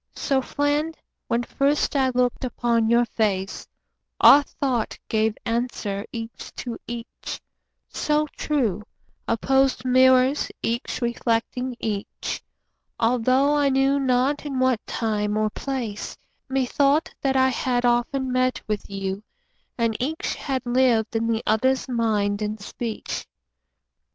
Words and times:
So, 0.15 0.41
friend, 0.41 0.97
when 1.27 1.43
first 1.43 1.95
I 1.95 2.09
look'd 2.09 2.43
upon 2.43 2.89
your 2.89 3.05
face, 3.05 3.67
Our 4.19 4.41
thought 4.41 4.97
gave 5.09 5.37
answer 5.45 6.07
each 6.11 6.51
to 6.55 6.79
each, 6.87 7.39
so 7.87 8.25
true— 8.35 8.81
Opposed 9.27 9.85
mirrors 9.85 10.49
each 10.63 11.03
reflecting 11.03 11.75
each— 11.79 12.41
Altho' 12.99 13.53
I 13.53 13.69
knew 13.69 13.99
not 13.99 14.43
in 14.43 14.57
what 14.57 14.81
time 14.87 15.37
or 15.37 15.51
place, 15.51 16.17
Methought 16.49 17.13
that 17.21 17.35
I 17.35 17.49
had 17.49 17.85
often 17.85 18.31
met 18.31 18.59
with 18.67 18.89
you, 18.89 19.21
And 19.77 19.95
each 19.99 20.33
had 20.33 20.65
lived 20.65 21.15
in 21.15 21.27
the 21.27 21.43
other's 21.45 21.87
mind 21.87 22.41
and 22.41 22.59
speech. 22.59 23.27